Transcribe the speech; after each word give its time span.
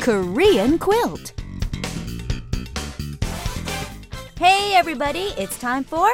Korean 0.00 0.78
quilt. 0.78 1.34
Hey, 4.38 4.72
everybody, 4.74 5.34
it's 5.36 5.58
time 5.58 5.84
for 5.84 6.08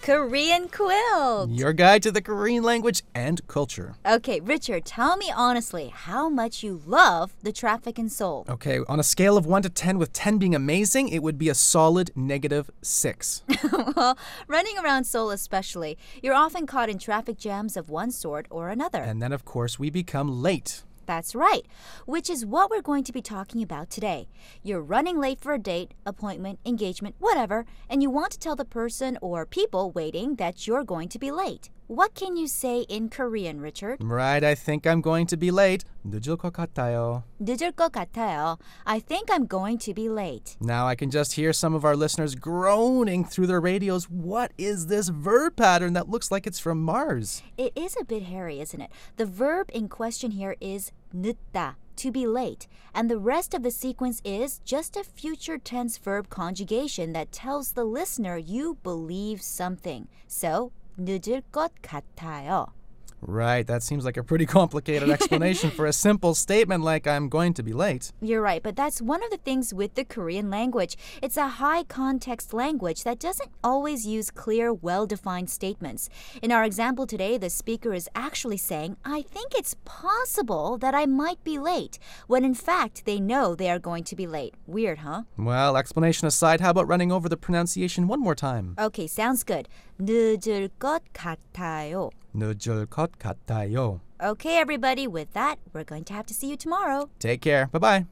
Korean 0.00 0.68
quilt. 0.68 1.50
Your 1.50 1.72
guide 1.72 2.04
to 2.04 2.12
the 2.12 2.22
Korean 2.22 2.62
language 2.62 3.02
and 3.16 3.44
culture. 3.48 3.96
Okay, 4.06 4.38
Richard, 4.38 4.84
tell 4.84 5.16
me 5.16 5.32
honestly 5.34 5.88
how 5.88 6.28
much 6.28 6.62
you 6.62 6.82
love 6.86 7.32
the 7.42 7.50
traffic 7.50 7.98
in 7.98 8.08
Seoul. 8.08 8.46
Okay, 8.48 8.78
on 8.86 9.00
a 9.00 9.02
scale 9.02 9.36
of 9.36 9.44
1 9.44 9.62
to 9.62 9.68
10, 9.68 9.98
with 9.98 10.12
10 10.12 10.38
being 10.38 10.54
amazing, 10.54 11.08
it 11.08 11.20
would 11.20 11.36
be 11.36 11.48
a 11.48 11.54
solid 11.54 12.12
negative 12.14 12.70
6. 12.82 13.42
well, 13.96 14.16
running 14.46 14.78
around 14.78 15.02
Seoul 15.02 15.32
especially, 15.32 15.98
you're 16.22 16.32
often 16.32 16.64
caught 16.64 16.88
in 16.88 16.98
traffic 16.98 17.38
jams 17.38 17.76
of 17.76 17.90
one 17.90 18.12
sort 18.12 18.46
or 18.50 18.68
another. 18.68 19.00
And 19.00 19.20
then, 19.20 19.32
of 19.32 19.44
course, 19.44 19.80
we 19.80 19.90
become 19.90 20.42
late. 20.42 20.84
That's 21.05 21.33
right, 21.33 21.65
which 22.05 22.29
is 22.29 22.45
what 22.45 22.69
we're 22.69 22.81
going 22.81 23.05
to 23.05 23.13
be 23.13 23.21
talking 23.21 23.63
about 23.63 23.89
today. 23.89 24.27
You're 24.61 24.81
running 24.81 25.17
late 25.17 25.39
for 25.39 25.53
a 25.53 25.57
date, 25.57 25.93
appointment, 26.05 26.59
engagement, 26.65 27.15
whatever, 27.19 27.65
and 27.89 28.03
you 28.03 28.09
want 28.09 28.33
to 28.33 28.39
tell 28.39 28.57
the 28.57 28.65
person 28.65 29.17
or 29.21 29.45
people 29.45 29.91
waiting 29.91 30.35
that 30.35 30.67
you're 30.67 30.83
going 30.83 31.07
to 31.09 31.17
be 31.17 31.31
late. 31.31 31.69
What 31.87 32.15
can 32.15 32.35
you 32.35 32.47
say 32.49 32.81
in 32.89 33.07
Korean, 33.07 33.61
Richard? 33.61 34.03
Right, 34.03 34.43
I 34.43 34.55
think 34.55 34.85
I'm 34.85 34.99
going 34.99 35.25
to 35.27 35.37
be 35.37 35.51
late. 35.51 35.85
늦을 36.05 36.37
것 36.37 36.51
같아요. 36.51 37.23
늦을 37.41 37.71
것 37.73 37.93
같아요. 37.93 38.59
I 38.85 38.99
think 38.99 39.29
I'm 39.31 39.45
going 39.45 39.77
to 39.79 39.93
be 39.93 40.09
late. 40.09 40.57
Now 40.59 40.85
I 40.85 40.95
can 40.95 41.09
just 41.09 41.33
hear 41.33 41.53
some 41.53 41.73
of 41.73 41.85
our 41.85 41.95
listeners 41.95 42.35
groaning 42.35 43.23
through 43.23 43.47
their 43.47 43.61
radios. 43.61 44.09
What 44.09 44.51
is 44.57 44.87
this 44.87 45.07
verb 45.07 45.55
pattern 45.55 45.93
that 45.93 46.09
looks 46.09 46.29
like 46.29 46.45
it's 46.45 46.59
from 46.59 46.81
Mars? 46.83 47.41
It 47.57 47.71
is 47.73 47.95
a 47.99 48.03
bit 48.03 48.23
hairy, 48.23 48.59
isn't 48.59 48.81
it? 48.81 48.91
The 49.15 49.25
verb 49.25 49.69
in 49.73 49.87
question 49.87 50.31
here 50.31 50.57
is 50.59 50.91
늦다, 51.13 51.75
to 51.97 52.11
be 52.11 52.27
late, 52.27 52.67
and 52.93 53.09
the 53.09 53.17
rest 53.17 53.53
of 53.53 53.63
the 53.63 53.71
sequence 53.71 54.21
is 54.23 54.59
just 54.63 54.95
a 54.95 55.03
future 55.03 55.57
tense 55.57 55.97
verb 55.97 56.29
conjugation 56.29 57.13
that 57.13 57.31
tells 57.31 57.73
the 57.73 57.85
listener 57.85 58.37
you 58.37 58.77
believe 58.83 59.41
something. 59.41 60.07
So, 60.27 60.71
늦을 60.99 61.43
것 61.51 61.71
같아요. 61.81 62.73
Right, 63.21 63.65
that 63.65 63.81
seems 63.81 64.05
like 64.05 64.17
a 64.17 64.23
pretty 64.23 64.45
complicated 64.45 65.09
explanation 65.09 65.71
for 65.71 65.85
a 65.85 65.93
simple 65.93 66.35
statement 66.35 66.83
like 66.83 67.07
I'm 67.07 67.29
going 67.29 67.53
to 67.55 67.63
be 67.63 67.73
late. 67.73 68.11
You're 68.21 68.41
right, 68.41 68.61
but 68.61 68.75
that's 68.75 69.01
one 69.01 69.23
of 69.23 69.31
the 69.31 69.37
things 69.37 69.73
with 69.73 69.95
the 69.95 70.05
Korean 70.05 70.49
language. 70.49 70.95
It's 71.21 71.37
a 71.37 71.47
high 71.59 71.83
context 71.83 72.53
language 72.53 73.03
that 73.03 73.19
doesn't 73.19 73.49
always 73.63 74.05
use 74.05 74.29
clear, 74.29 74.71
well 74.71 75.07
defined 75.07 75.49
statements. 75.49 76.09
In 76.41 76.51
our 76.51 76.63
example 76.63 77.07
today, 77.07 77.37
the 77.37 77.49
speaker 77.49 77.93
is 77.93 78.09
actually 78.13 78.57
saying, 78.57 78.97
I 79.03 79.23
think 79.23 79.53
it's 79.55 79.75
possible 79.83 80.77
that 80.77 80.93
I 80.93 81.05
might 81.07 81.43
be 81.43 81.57
late, 81.57 81.97
when 82.27 82.45
in 82.45 82.53
fact 82.53 83.05
they 83.05 83.19
know 83.19 83.55
they 83.55 83.71
are 83.71 83.79
going 83.79 84.03
to 84.05 84.15
be 84.15 84.27
late. 84.27 84.53
Weird, 84.67 84.99
huh? 84.99 85.23
Well, 85.37 85.75
explanation 85.75 86.27
aside, 86.27 86.61
how 86.61 86.69
about 86.69 86.87
running 86.87 87.11
over 87.11 87.27
the 87.27 87.37
pronunciation 87.37 88.07
one 88.07 88.21
more 88.21 88.35
time? 88.35 88.75
Okay, 88.77 89.07
sounds 89.07 89.43
good. 89.43 89.67
늦을 89.99 90.69
것 90.77 91.01
같아요. 91.13 92.11
늦을 92.33 92.85
것 92.87 93.11
같아요. 93.17 93.99
Okay, 94.19 94.57
everybody, 94.57 95.07
with 95.07 95.31
that, 95.33 95.57
we're 95.73 95.83
going 95.83 96.03
to 96.05 96.13
have 96.13 96.25
to 96.25 96.33
see 96.33 96.47
you 96.49 96.57
tomorrow. 96.57 97.09
Take 97.19 97.41
care. 97.41 97.67
Bye 97.71 97.79
bye. 97.79 98.05